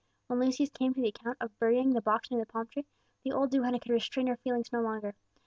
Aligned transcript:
When 0.25 0.39
Lucius 0.39 0.71
came 0.71 0.95
to 0.95 0.99
the 1.03 1.09
account 1.09 1.37
of 1.39 1.55
burying 1.59 1.93
the 1.93 2.01
box 2.01 2.31
near 2.31 2.39
the 2.39 2.47
palm 2.51 2.65
tree, 2.65 2.87
the 3.23 3.33
old 3.33 3.51
duenna 3.51 3.79
could 3.79 3.91
restrain 3.91 4.25
her 4.25 4.37
feelings 4.37 4.71
no 4.73 4.81
longer. 4.81 5.13